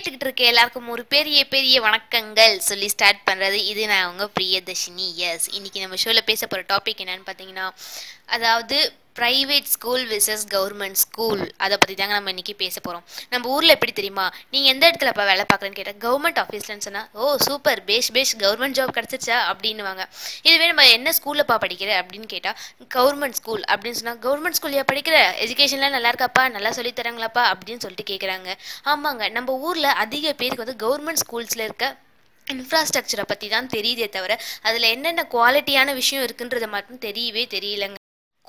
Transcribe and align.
கேட்டுக்கிட்டு 0.00 0.28
இருக்க 0.28 0.44
எல்லாருக்கும் 0.44 0.88
ஒரு 0.88 1.02
பெரிய 1.04 1.38
பெரிய 1.48 1.80
வணக்கங்கள் 1.80 2.54
சொல்லி 2.58 2.88
ஸ்டார்ட் 2.88 3.20
பண்ணுறது 3.30 3.58
இது 3.72 3.82
நான் 3.86 4.02
அவங்க 4.02 4.24
பிரியதர்ஷினி. 4.38 5.06
எஸ் 5.14 5.48
இன்னைக்கு 5.50 5.80
நம்ம 5.80 5.96
ஷோவில் 5.96 6.24
பேச 6.24 6.46
போகிற 6.46 6.62
டாபிக் 6.70 7.02
என்னன்னு 7.02 7.26
பார்த்தீங்கன்னா 7.26 7.66
அதாவது 8.26 8.78
private 9.18 9.68
school 9.72 10.04
versus 10.12 10.44
government 10.52 10.98
school 11.02 11.42
அதை 11.64 11.76
பற்றி 11.80 11.94
தாங்க 12.00 12.14
நம்ம 12.16 12.32
இன்றைக்கி 12.34 12.54
பேச 12.62 12.76
போகிறோம் 12.80 13.04
நம்ம 13.32 13.48
ஊரில் 13.54 13.74
எப்படி 13.74 13.92
தெரியுமா? 13.98 14.26
நீங்கள் 14.52 14.70
எந்த 14.72 14.84
இடத்துல 14.90 15.12
இப்போ 15.12 15.24
வேலை 15.30 15.44
பார்க்குறேன்னு 15.50 15.78
கேட்டால் 15.78 15.98
கவர்மெண்ட் 16.04 16.40
ஆஃபீஸ்லன்னு 16.42 16.86
சொன்னால் 16.86 17.08
ஓ 17.20 17.32
சூப்பர் 17.46 17.80
பேஷ் 17.88 18.10
பேஷ் 18.16 18.34
கவர்மெண்ட் 18.42 18.76
ஜாப் 18.78 18.92
கிடச்சிச்சா 18.98 19.38
அப்படின்னுவாங்க. 19.52 20.04
இதுவே 20.48 20.68
நம்ம 20.72 20.86
என்ன 20.96 21.14
ஸ்கூல்லப்பா 21.18 21.56
படிக்கிற 21.64 21.92
அப்படின்னு 22.00 22.28
கேட்டால் 22.34 22.56
கவர்மெண்ட் 22.96 23.38
ஸ்கூல் 23.40 23.64
அப்படின்னு 23.72 24.00
சொன்னால் 24.00 24.20
கவர்மெண்ட் 24.26 24.58
ஸ்கூல்லையா 24.60 24.84
படிக்கிற? 24.92 25.16
எஜுகேஷன்லாம் 25.46 25.96
நல்லா 25.96 26.12
இருக்காப்பா? 26.12 26.44
நல்லா 26.56 26.72
சொல்லி 26.78 26.94
தராங்களாப்பா? 27.00 27.44
அப்படின்னு 27.54 27.84
சொல்லிட்டு 27.86 28.10
கேட்குறாங்க 28.12 28.50
ஆமாங்க 28.92 29.30
நம்ம 29.38 29.58
ஊரில் 29.68 29.96
அதிக 30.04 30.34
பேருக்கு 30.42 30.64
வந்து 30.66 30.80
கவர்மெண்ட் 30.86 31.22
ஸ்கூல்ஸில் 31.24 31.66
இருக்க 31.68 31.88
இன்ஃப்ராஸ்ட்ரக்சரை 32.46 33.24
பற்றி 33.30 33.48
தான் 33.48 33.72
தெரியுதே 33.74 34.06
தவிர 34.16 34.32
அதில் 34.68 34.92
என்னென்ன 34.94 35.24
குவாலிட்டியான 35.34 35.94
விஷயம் 35.98 36.24
இருக்குன்றதை 36.26 36.68
மட்டும் 36.76 37.02
தெரியவே 37.06 37.44
தெரியலங்க. 37.56 37.96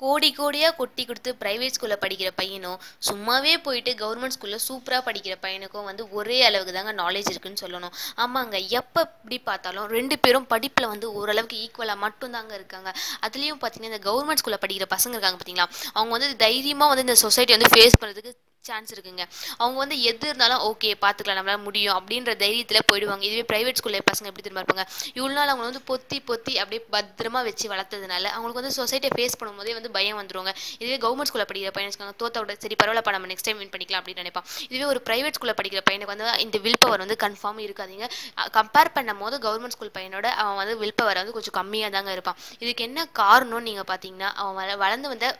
கோடி 0.02 0.28
கோடியாக 0.38 0.74
கொட்டி 0.80 1.02
கொடுத்து 1.08 1.30
ப்ரைவேட் 1.42 1.74
ஸ்கூலில் 1.76 2.00
படிக்கிற 2.04 2.30
பையனும் 2.40 2.78
சும்மாவே 3.08 3.54
போயிட்டு 3.66 3.92
கவர்மெண்ட் 4.02 4.36
ஸ்கூலில் 4.36 4.64
சூப்பராக 4.68 5.02
படிக்கிற 5.08 5.34
பையனுக்கும் 5.44 5.88
வந்து 5.90 6.04
ஒரே 6.18 6.38
அளவுக்கு 6.48 6.76
தாங்க 6.78 6.94
நாலேஜ் 7.02 7.30
இருக்குன்னு 7.32 7.62
சொல்லணும். 7.64 7.94
ஆமாங்க 8.24 8.58
எப்போ 8.80 9.00
இப்படி 9.16 9.38
பார்த்தாலும் 9.50 9.88
ரெண்டு 9.96 10.16
பேரும் 10.24 10.48
படிப்பில் 10.54 10.90
வந்து 10.92 11.08
ஓரளவுக்கு 11.20 11.58
ஈக்குவலாக 11.64 12.02
மட்டும்தாங்க 12.06 12.54
இருக்காங்க. 12.60 12.92
அதுலேயும் 13.26 13.60
பார்த்தீங்கன்னா 13.62 13.92
இந்த 13.92 14.02
கவர்மெண்ட் 14.08 14.42
ஸ்கூலில் 14.42 14.62
படிக்கிற 14.64 14.88
பசங்க 14.96 15.14
இருக்காங்க 15.16 15.38
பார்த்தீங்களா 15.40 15.68
அவங்க 15.98 16.12
வந்து 16.18 16.30
தைரியமாக 16.46 16.90
வந்து 16.92 17.06
இந்த 17.08 17.18
சொசைட்டி 17.26 17.54
வந்து 17.58 17.72
ஃபேஸ் 17.74 18.00
பண்ணுறதுக்கு 18.02 18.32
சான்ஸ் 18.62 18.94
இருக்குங்க. 18.94 19.22
அவங்க 19.56 19.78
வந்து 19.78 20.02
எது 20.02 20.28
இருந்தாலும் 20.28 20.58
ஓகே 20.58 20.94
பார்த்துக்கலாம் 21.00 21.36
நம்மளால் 21.40 21.62
முடியும் 21.62 21.96
அப்படின்ற 21.96 22.34
தைரியத்தில் 22.34 22.78
போயிடுவாங்க. 22.92 23.22
இதுவே 23.22 23.44
ப்ரைவேட் 23.52 23.74
ஸ்கூலில் 23.82 24.00
பசங்க 24.00 24.24
எப்படி 24.24 24.42
திரும்ப 24.42 24.62
இருப்பாங்க? 24.62 24.86
இவ்வளோ 25.14 25.32
நாள் 25.32 25.48
அவங்களை 25.48 25.60
வந்து 25.60 25.80
பொத்தி 25.88 26.14
பொத்தி 26.14 26.54
அப்படியே 26.54 26.86
பத்திரமா 26.92 27.42
வச்சு 27.44 27.68
வளர்த்ததுனால 27.68 28.22
அவங்களுக்கு 28.22 28.62
வந்து 28.62 28.84
சொசைட்டியை 28.84 29.10
ஃபேஸ் 29.16 29.32
பண்ணும்போதே 29.40 29.72
வந்து 29.72 29.90
பயம் 29.90 30.22
வந்துருவாங்க. 30.22 30.54
இதுவே 30.78 30.96
கவர்மெண்ட் 30.96 31.26
ஸ்கூலில் 31.32 31.46
படிக்கிற 31.54 31.70
பையன் 31.70 31.92
வச்சுக்காங்க 31.92 32.22
தோத்த 32.22 32.38
விட 32.38 32.54
சரி 32.58 32.76
பரவாயில்லப்பா 32.84 33.10
நம்ம 33.10 33.26
நெக்ஸ்ட் 33.26 33.42
டைம் 33.42 33.58
வின் 33.58 33.68
பண்ணிக்கலாம் 33.68 34.00
அப்படின்னு 34.00 34.14
நினைப்பான். 34.14 34.44
இதுவே 34.68 34.84
ஒரு 34.84 35.02
ப்ரைவேட் 35.04 35.32
ஸ்கூலில் 35.40 35.56
படிக்கிற 35.62 35.80
பையனுக்கு 35.90 36.04
வந்து 36.04 36.38
இந்த 36.38 36.58
வில் 36.58 36.78
பவர் 36.78 36.98
வந்து 36.98 37.16
கன்ஃபார்ம் 37.20 37.70
இருக்காதீங்க. 37.70 38.10
கம்பேர் 38.36 38.88
பண்ணும் 38.94 39.18
போது 39.18 39.38
கவர்மெண்ட் 39.38 39.68
ஸ்கூல் 39.68 39.90
பையனோட 39.94 40.26
அவன் 40.26 40.56
வந்து 40.56 40.76
வில் 40.76 40.94
பவர் 40.94 41.16
வந்து 41.16 41.32
கொஞ்சம் 41.32 41.54
கம்மியாக 41.54 41.90
தாங்க 41.90 42.12
இருப்பான். 42.12 42.36
இதுக்கு 42.58 42.84
என்ன 42.84 43.08
காரணம்னு 43.18 43.60
நீங்கள் 43.60 43.96
பார்த்தீங்கன்னா 43.96 44.30
அவன் 44.34 44.54
வள- 44.54 44.76
வளர்ந்து 44.76 45.08
வந்த 45.08 45.38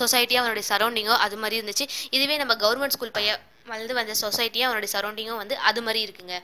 சொசைட்டியாக 0.00 0.42
அவனுடைய 0.44 0.66
சரௌண்டிங்கோ 0.68 1.16
அது 1.26 1.36
மாதிரி 1.36 1.56
இருந்துச்சு. 1.60 1.88
இதுவே 2.10 2.36
நம்ம 2.36 2.54
கவர்மெண்ட் 2.54 2.96
ஸ்கூல் 2.96 3.16
பையன் 3.18 3.40
வளர்ந்து 3.66 3.94
வந்த 3.94 4.14
சொசைட்டியாக 4.20 4.68
அவனுடைய 4.70 4.90
சரௌண்டிங்கும் 4.96 5.42
வந்து 5.42 5.56
அது 5.56 5.82
மாதிரி 5.82 6.00
இருக்குங்க. 6.06 6.36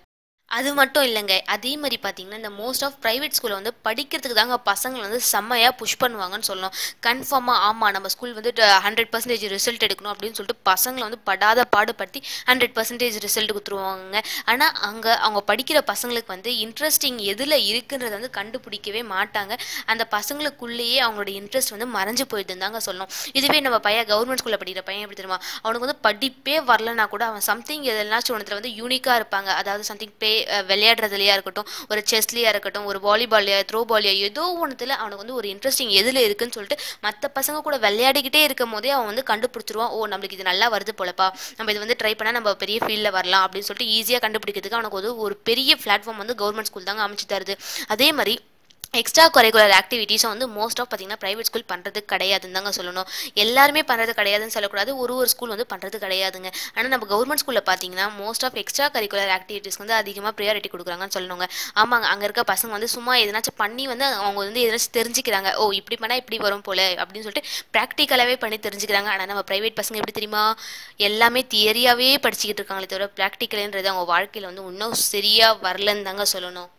அது 0.51 0.71
மட்டும் 0.79 1.05
இல்லைங்க. 1.07 1.35
அதே 1.55 1.71
மாதிரி 1.83 1.97
பார்த்தீங்கன்னா 2.03 2.39
இந்த 2.41 2.51
மோஸ்ட் 2.59 2.83
ஆஃப் 2.87 2.97
ப்ரைவேட் 3.05 3.35
ஸ்கூலில் 3.37 3.57
வந்து 3.59 3.73
படிக்கிறதுக்கு 3.87 4.37
தாங்க 4.39 4.57
பசங்களை 4.69 5.03
வந்து 5.07 5.21
செம்மையாக 5.31 5.73
புஷ் 5.81 5.97
பண்ணுவாங்கன்னு 6.03 6.47
சொல்லணும். 6.49 6.75
கன்ஃபார்மாக 7.07 7.65
ஆமாம் 7.69 7.93
நம்ம 7.97 8.09
ஸ்கூல் 8.15 8.35
வந்து 8.39 8.53
ஹண்ட்ரட் 8.87 9.11
பர்சன்டேஜ் 9.15 9.45
ரிசல்ட் 9.55 9.85
எடுக்கணும் 9.87 10.13
அப்படின்னு 10.13 10.37
சொல்லிட்டு 10.39 10.59
பசங்களை 10.71 11.05
வந்து 11.07 11.19
படாத 11.29 11.65
பாடுபடுத்தி 11.75 12.21
ஹண்ட்ரட் 12.51 12.75
பர்சன்டேஜ் 12.77 13.17
ரிசல்ட் 13.27 13.55
கொடுத்துருவாங்க 13.55 14.21
ஆனால் 14.53 14.73
அங்கே 14.89 15.13
அவங்க 15.25 15.43
படிக்கிற 15.51 15.83
பசங்களுக்கு 15.91 16.33
வந்து 16.35 16.53
இன்ட்ரெஸ்டிங் 16.67 17.19
எதில் 17.33 17.57
இருக்குன்றத 17.71 18.13
வந்து 18.19 18.33
கண்டுபிடிக்கவே 18.39 19.03
மாட்டாங்க. 19.15 19.53
அந்த 19.93 20.07
பசங்களுக்குள்ளேயே 20.17 21.01
அவங்களோட 21.07 21.33
இன்ட்ரெஸ்ட் 21.41 21.75
வந்து 21.77 21.91
மறைஞ்சு 21.97 22.27
போயிடுதுன்னு 22.35 22.67
தாங்க 22.67 22.83
சொல்லணும். 22.89 23.13
இதுவே 23.41 23.61
நம்ம 23.67 23.81
பையன் 23.89 24.09
கவர்மெண்ட் 24.13 24.43
ஸ்கூலில் 24.45 24.63
படிக்கிற 24.63 24.85
பையன் 24.91 25.05
எப்படி 25.07 25.21
தெரியுமா? 25.23 25.41
அவனுக்கு 25.65 25.87
வந்து 25.89 26.01
படிப்பே 26.09 26.57
வரலனா 26.73 27.07
கூட 27.17 27.25
அவன் 27.33 27.47
சம்திங் 27.51 27.85
எதனாச்சும் 27.95 28.37
ஒன்றத்துல 28.37 28.61
வந்து 28.61 28.75
யூனிக்காக 28.81 29.19
இருப்பாங்க. 29.23 29.51
அதாவது 29.63 29.91
சம்திங் 29.93 30.17
பே 30.25 30.33
விளையாடுறதுலையாக 30.71 31.37
இருக்கட்டும் 31.39 31.69
ஒரு 31.93 32.01
செஸ்லையாக 32.11 32.53
இருக்கட்டும் 32.55 32.87
ஒரு 32.93 33.01
வாலிபால்லையா 33.07 33.61
த்ரோ 33.71 33.81
பால்லையா 33.93 34.15
ஏதோ 34.29 34.45
ஒன்றுத்தில் 34.63 34.95
அவனுக்கு 35.01 35.23
வந்து 35.23 35.39
ஒரு 35.41 35.49
இன்ட்ரெஸ்டிங் 35.55 35.93
எதில் 36.01 36.23
இருக்குன்னு 36.27 36.57
சொல்லிட்டு 36.59 36.79
மற்ற 37.07 37.31
பசங்க 37.39 37.59
கூட 37.67 37.77
விளையாடிக்கிட்டே 37.87 38.43
இருக்கும் 38.49 38.75
போதே 38.77 38.93
அவன் 38.97 39.11
வந்து 39.11 39.25
கண்டுபிடிச்சிருவான். 39.31 39.93
ஓ 39.97 40.07
நம்மளுக்கு 40.13 40.39
இது 40.39 40.51
நல்லா 40.51 40.67
வருது 40.77 40.95
போலப்பா. 41.01 41.29
நம்ம 41.59 41.71
இது 41.75 41.85
வந்து 41.85 41.99
ட்ரை 42.03 42.13
பண்ணால் 42.19 42.39
நம்ம 42.39 42.55
பெரிய 42.65 42.79
ஃபீல்டில் 42.85 43.15
வரலாம் 43.19 43.45
அப்படின்னு 43.47 43.69
சொல்லிட்டு 43.69 43.93
ஈஸியாக 43.99 44.23
கண்டுபிடிக்கிறதுக்கு 44.27 44.79
அவனுக்கு 44.81 45.01
வந்து 45.01 45.13
ஒரு 45.27 45.37
பெரிய 45.51 45.77
பிளாட்ஃபார்ம் 45.85 46.23
வந்து 46.23 46.41
கவர்மெண்ட் 46.43 46.71
ஸ்கூல் 46.71 46.91
தாங்க 46.91 47.05
அமைச்சு 47.07 47.29
தருது. 47.35 47.57
அதே 47.95 48.11
மாதிரி 48.21 48.37
எக்ஸ்ட்ரா 48.99 49.25
கரிக்குலர் 49.37 49.73
ஆக்டிவிட்டீஸும் 49.79 50.33
வந்து 50.33 50.47
மோஸ்ட் 50.57 50.81
ஆஃப் 50.81 50.89
பார்த்தீங்கன்னா 50.91 51.21
ப்ரைவேட் 51.23 51.49
ஸ்கூல் 51.49 51.65
பண்ணுறது 51.73 52.01
கிடையாதுன்னு 52.13 52.57
தாங்க 52.57 52.71
சொல்லணும். 52.77 53.09
எல்லாருமே 53.45 53.83
பண்ணுறது 53.89 54.13
கிடையாதுன்னு 54.19 54.55
சொல்லக்கூடாது. 54.57 54.91
ஒரு 55.03 55.15
ஒரு 55.21 55.29
ஸ்கூல் 55.33 55.53
வந்து 55.55 55.67
பண்ணுறது 55.73 55.99
கிடையாதுங்க. 56.05 56.51
ஆனால் 56.75 56.91
நம்ம 56.95 57.09
கவர்மெண்ட் 57.13 57.43
ஸ்கூலில் 57.43 57.65
பார்த்தீங்கன்னா 57.71 58.07
மோஸ்ட் 58.21 58.45
ஆஃப் 58.49 58.59
எக்ஸ்ட்ரா 58.63 58.87
கரிக்குலர் 58.97 59.33
ஆக்டிவிட்டீஸ்க்கு 59.39 59.85
வந்து 59.85 59.97
அதிகமாக 60.01 60.33
ப்ரியாரிட்டி 60.39 60.71
கொடுக்குறாங்கன்னு 60.75 61.17
சொல்லணுங்க. 61.17 61.49
ஆமாங்க 61.83 62.09
அங்கே 62.13 62.27
இருக்க 62.29 62.45
பசங்க 62.53 62.73
வந்து 62.77 62.91
சும்மா 62.97 63.15
எதனாச்சும் 63.25 63.59
பண்ணி 63.63 63.87
வந்து 63.93 64.07
அவங்க 64.21 64.39
வந்து 64.47 64.63
எதனாச்சும் 64.67 64.97
தெரிஞ்சுக்கிறாங்க. 64.99 65.51
ஓ 65.63 65.67
இப்படி 65.81 65.99
பண்ணால் 66.05 66.23
இப்படி 66.23 66.39
வரும் 66.47 66.65
போல 66.69 66.87
அப்படின்னு 67.03 67.27
சொல்லிட்டு 67.27 67.51
ப்ராக்டிக்கலாகவே 67.77 68.37
பண்ணி 68.45 68.59
தெரிஞ்சுக்கிறாங்க. 68.69 69.11
ஆனால் 69.17 69.31
நம்ம 69.33 69.45
ப்ரைவேட் 69.51 69.79
பசங்க 69.81 70.03
எப்படி 70.03 70.17
தெரியுமா? 70.21 70.45
எல்லாமே 71.11 71.43
தியரியாகவே 71.57 72.11
படிச்சுக்கிட்டு 72.27 72.63
இருக்காங்களே 72.63 72.93
தவிர 72.95 73.11
ப்ராக்டிக்கல்ன்றது 73.19 73.93
அவங்க 73.95 74.07
வாழ்க்கையில் 74.15 74.51
வந்து 74.51 74.65
இன்னும் 74.73 74.97
சரியாக 75.11 75.61
வரலன்னு 75.69 76.09
தாங்க 76.11 76.27
சொல்லணும். 76.37 76.71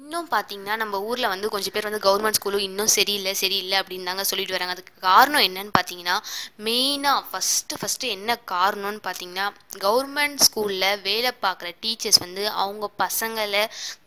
இன்னும் 0.00 0.28
பார்த்தீங்கன்னா 0.30 0.74
நம்ம 0.80 0.98
ஊரில் 1.08 1.30
வந்து 1.32 1.48
கொஞ்சம் 1.52 1.72
பேர் 1.72 1.86
வந்து 1.88 2.00
கவர்மெண்ட் 2.04 2.38
ஸ்கூலும் 2.38 2.62
இன்னும் 2.66 2.90
சரியில்லை 2.94 3.32
சரியில்லை 3.40 3.76
அப்படின்னு 3.80 4.08
தாங்க 4.08 4.24
சொல்லிட்டு 4.24 4.54
வராங்க. 4.54 4.74
அதுக்கு 4.76 4.92
காரணம் 5.00 5.44
என்னன்னு 5.48 5.72
பார்த்தீங்கன்னா 5.78 6.14
மெயினாக 6.66 7.20
ஃபஸ்ட்டு 7.30 7.78
ஃபஸ்ட்டு 7.80 8.10
என்ன 8.16 8.36
காரணம்னு 8.52 9.00
பார்த்தீங்கன்னா 9.06 9.46
கவர்மெண்ட் 9.84 10.40
ஸ்கூலில் 10.46 10.86
வேலை 11.08 11.32
பார்க்குற 11.42 11.70
டீச்சர்ஸ் 11.82 12.20
வந்து 12.24 12.44
அவங்க 12.62 12.88
பசங்களை 13.02 13.62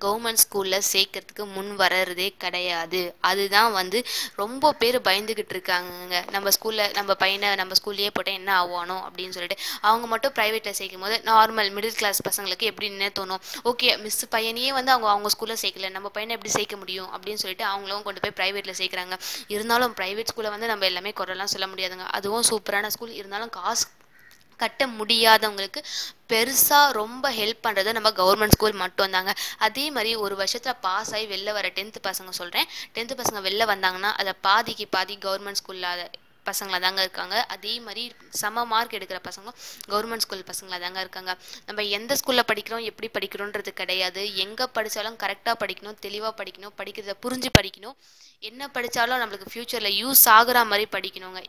கவர்மெண்ட் 0.05 0.41
ஸ்கூலில் 0.45 0.85
சேர்க்கறதுக்கு 0.93 1.45
முன் 1.55 1.71
வர்றதே 1.83 2.27
கிடையாது. 2.45 3.01
அதுதான் 3.31 3.71
வந்து 3.79 4.01
ரொம்ப 4.41 4.73
பேர் 4.81 4.99
பயந்துக்கிட்டு 5.09 5.55
இருக்காங்கங்க. 5.57 6.17
நம்ம 6.37 6.49
ஸ்கூலில் 6.57 6.91
நம்ம 6.99 7.17
பையனை 7.23 7.53
நம்ம 7.61 7.79
ஸ்கூல்லையே 7.81 8.11
போட்டால் 8.17 8.39
என்ன 8.41 8.51
ஆவானோ 8.63 8.97
அப்படின்னு 9.07 9.37
சொல்லிட்டு. 9.37 9.59
அவங்க 9.91 10.05
மட்டும் 10.15 10.35
ப்ரைவேட்டில் 10.39 10.77
சேர்க்கும் 10.81 11.05
போது 11.07 11.21
நார்மல் 11.31 11.71
மிடில் 11.77 11.97
கிளாஸ் 12.01 12.25
பசங்களுக்கு 12.29 12.71
எப்படின்னு 12.73 13.13
தோணும் 13.21 13.43
ஓகே 13.73 13.89
மிஸ் 14.07 14.21
பையனையே 14.37 14.73
வந்து 14.79 14.93
அவங்க 14.95 15.09
அவங்க 15.13 15.29
ஸ்கூலில் 15.35 15.61
சேர்க்கல 15.63 15.81
நம்ம 15.89 16.09
பையனை 16.09 16.35
எப்படி 16.35 16.53
சேர்க்க 16.57 16.77
முடியும் 16.77 17.09
அப்படின்னு 17.15 17.41
சொல்லிட்டு 17.43 17.65
அவங்களும் 17.71 18.05
கொண்டு 18.07 18.21
போய் 18.23 18.37
ப்ரைவேட்டில் 18.39 18.79
சேர்க்குறாங்க. 18.81 19.17
இருந்தாலும் 19.47 19.95
ப்ரைவேட் 19.99 20.31
ஸ்கூலில் 20.31 20.53
வந்து 20.55 20.67
நம்ம 20.67 20.85
எல்லாமே 20.85 21.13
குறைலாம் 21.19 21.53
சொல்ல 21.55 21.67
முடியாதுங்க. 21.67 22.07
அதுவும் 22.19 22.47
சூப்பரான 22.51 22.91
ஸ்கூல் 22.95 23.19
இருந்தாலும் 23.21 23.49
காசு 23.49 23.85
கட்ட 24.59 24.87
முடியாதவங்களுக்கு 24.87 25.81
பெருசாக 26.31 26.91
ரொம்ப 26.99 27.31
ஹெல்ப் 27.31 27.63
பண்ணுறது 27.67 27.91
நம்ம 27.97 28.09
கவர்மெண்ட் 28.19 28.55
ஸ்கூல் 28.55 28.75
மட்டும் 28.81 29.13
தாங்க 29.15 29.31
அதே 29.57 29.85
மாதிரி 29.91 30.11
ஒரு 30.25 30.35
வருஷத்தில் 30.35 30.79
பாஸ் 30.81 31.13
ஆகி 31.13 31.25
வெளில 31.33 31.53
வர 31.57 31.67
டென்த்து 31.77 32.01
பசங்க 32.09 32.33
சொல்கிறேன் 32.39 32.67
டென்த்து 32.95 33.17
பசங்க 33.21 33.41
வெளில 33.47 33.65
வந்தாங்கன்னா 33.73 34.11
அதை 34.21 34.33
பாதிக்கு 34.41 34.87
பாதி 34.87 35.17
கவர்மெண்ட் 35.25 35.61
ஸ்கூலில் 35.61 36.05
பசங்களாக 36.49 36.79
தாங்க 36.79 37.01
இருக்காங்க. 37.01 37.35
அதே 37.55 37.79
மாதிரி 37.79 38.03
சம 38.29 38.65
மார்க் 38.65 38.97
எடுக்கிற 38.99 39.19
பசங்க 39.29 39.49
கவர்மெண்ட் 39.89 40.25
ஸ்கூல் 40.25 40.43
பசங்களாக 40.51 40.79
தாங்க 40.85 40.99
இருக்காங்க. 40.99 41.33
நம்ம 41.65 41.83
எந்த 41.99 42.17
ஸ்கூலில் 42.21 42.49
படிக்கிறோம் 42.51 42.83
எப்படி 42.91 43.09
படிக்கிறோன்றது 43.17 43.73
கிடையாது. 43.81 44.23
எங்கே 44.35 44.67
படித்தாலும் 44.73 45.17
கரெக்டாக 45.23 45.55
படிக்கணும் 45.63 45.99
தெளிவாக 45.99 46.43
படிக்கணும் 46.43 46.77
படிக்கிறத 46.77 47.15
புரிஞ்சு 47.25 47.51
படிக்கணும். 47.59 47.97
என்ன 48.39 48.67
படித்தாலும் 48.67 49.21
நம்மளுக்கு 49.23 49.51
ஃப்யூச்சரில் 49.51 49.99
யூஸ் 50.03 50.25
ஆகிற 50.37 50.65
மாதிரி 50.65 50.87
படிக்கணுங்க. 50.95 51.41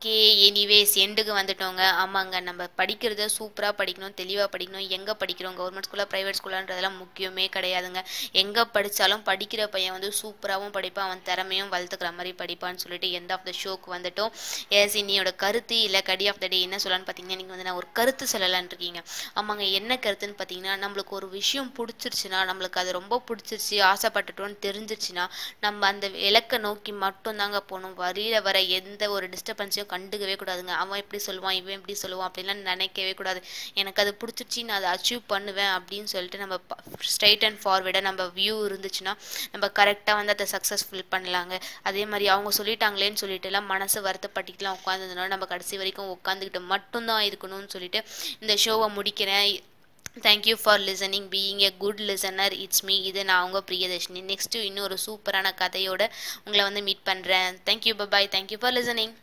ஓகே 0.00 0.18
எனிவேஸ் 0.48 0.92
எண்டுக்கு 1.04 1.32
வந்துட்டோங்க. 1.38 1.82
ஆமாங்க 2.02 2.40
நம்ம 2.48 2.66
படிக்கிறத 2.80 3.24
சூப்பராக 3.36 3.72
படிக்கணும் 3.78 4.12
தெளிவாக 4.20 4.46
படிக்கணும். 4.52 4.84
எங்கே 4.96 5.14
படிக்கிறோம்? 5.22 5.56
கவர்மெண்ட் 5.60 5.86
ஸ்கூலாக 5.86 6.06
ப்ரைவேட் 6.12 6.38
ஸ்கூலான்றதெல்லாம் 6.38 6.98
முக்கியமே 7.00 7.44
கிடையாதுங்க. 7.56 8.00
எங்கே 8.42 8.62
படித்தாலும் 8.74 9.22
படிக்கிற 9.28 9.62
பையன் 9.72 9.94
வந்து 9.96 10.10
சூப்பராகவும் 10.20 10.74
படிப்பான். 10.76 11.06
அவன் 11.08 11.24
திறமையும் 11.30 11.72
வளர்த்துக்கிற 11.72 12.10
மாதிரி 12.18 12.32
படிப்பான்னு 12.42 12.82
சொல்லிட்டு 12.84 13.08
எண்ட் 13.20 13.32
ஆஃப் 13.36 13.48
த 13.48 13.54
ஷோக்கு 13.62 13.90
வந்துட்டோம். 13.96 14.30
ஏஸ் 14.82 14.96
இன்னியோட 15.02 15.32
கருத்து 15.44 15.78
இல்லை 15.88 16.02
கடி 16.10 16.28
ஆஃப் 16.32 16.40
த 16.44 16.50
டே 16.54 16.60
என்ன 16.68 16.80
சொல்லலான்னு 16.84 17.08
பார்த்தீங்கன்னா 17.10 17.40
நீங்கள் 17.42 17.56
வந்து 17.56 17.68
நான் 17.70 17.80
ஒரு 17.80 17.88
கருத்து 18.00 18.28
சொல்லலான்னு 18.34 18.70
இருக்கீங்க. 18.74 19.02
ஆமாங்க 19.42 19.66
என்ன 19.80 19.98
கருத்துன்னு 20.06 20.38
பார்த்தீங்கன்னா 20.42 20.76
நம்மளுக்கு 20.84 21.18
ஒரு 21.20 21.30
விஷயம் 21.38 21.72
பிடிச்சிருச்சுன்னா 21.80 22.42
நம்மளுக்கு 22.52 22.82
அது 22.84 22.96
ரொம்ப 23.00 23.20
பிடிச்சிருச்சு 23.30 23.82
ஆசைப்பட்டுட்டோன்னு 23.90 24.58
தெரிஞ்சிருச்சுன்னா 24.68 25.26
நம்ம 25.66 25.90
அந்த 25.92 26.06
இலக்கை 26.30 26.60
நோக்கி 26.68 26.94
மட்டும்தாங்க 27.04 27.60
போகணும். 27.72 27.98
வரியில் 28.04 28.40
வர 28.48 28.56
எந்த 28.80 29.04
ஒரு 29.18 29.28
டிஸ்டர்பன்ஸையும் 29.36 29.86
கண்டுக்கவே 29.92 30.34
கூடாதுங்க. 30.42 30.74
அவன் 30.82 31.00
எப்படி 31.02 31.20
சொல்லுவான் 31.26 31.56
இவன் 31.60 31.76
எப்படி 31.78 31.96
சொல்லுவான் 32.02 32.28
அப்படின்லாம் 32.28 32.62
நினைக்கவே 32.70 33.12
கூடாது. 33.20 33.42
எனக்கு 33.82 34.02
அது 34.04 34.12
பிடிச்சிருச்சு 34.22 34.64
நான் 34.68 34.78
அதை 34.80 34.90
அச்சீவ் 34.96 35.22
பண்ணுவேன் 35.34 35.72
அப்படின்னு 35.78 36.10
சொல்லிட்டு 36.14 36.42
நம்ம 36.44 36.58
ஸ்ட்ரைட் 37.14 37.46
அண்ட் 37.48 37.60
ஃபார்வேர்டாக 37.64 38.06
நம்ம 38.08 38.26
வியூ 38.38 38.56
இருந்துச்சுன்னா 38.68 39.14
நம்ம 39.54 39.70
கரெக்டாக 39.80 40.18
வந்து 40.20 40.34
அதை 40.36 40.48
சக்ஸஸ்ஃபுல் 40.54 41.08
பண்ணலாங்க. 41.14 41.54
அதே 41.90 42.04
மாதிரி 42.12 42.28
அவங்க 42.34 42.52
சொல்லிட்டாங்களேன்னு 42.60 43.22
சொல்லிட்டு 43.24 43.50
எல்லாம் 43.52 43.70
மனசு 43.74 43.98
வருத்தப்பட்டுக்கலாம் 44.08 44.78
உட்காந்துருந்தோம் 44.80 45.32
நம்ம 45.34 45.46
கடைசி 45.54 45.76
வரைக்கும் 45.82 46.12
உட்காந்துக்கிட்டு 46.18 46.62
மட்டும்தான் 46.74 47.24
இருக்கணும்னு 47.30 47.72
சொல்லிட்டு 47.76 48.00
இந்த 48.42 48.54
ஷோவை 48.64 48.88
முடிக்கிறேன். 48.98 49.50
Thank you 50.26 50.54
for 50.60 50.80
listening 50.86 51.26
being 51.32 51.60
a 51.66 51.70
good 51.82 52.00
listener 52.08 52.54
it's 52.62 52.84
me 52.88 52.94
இது 53.10 53.20
நான் 53.28 53.44
உங்கள் 53.46 53.64
பிரியதர்ஷினி. 53.70 54.22
நெக்ஸ்ட்டு 54.30 54.64
இன்னும் 54.68 54.86
ஒரு 54.88 54.96
சூப்பரான 55.04 55.52
கதையோட 55.60 56.02
உங்களை 56.44 56.62
வந்து 56.68 56.82
மீட் 56.88 57.06
பண்ணுறேன் 57.10 57.58
thank you 57.68 57.94
bye bye 58.02 58.32
thank you 58.34 58.58
for 58.62 58.76
listening 58.78 59.14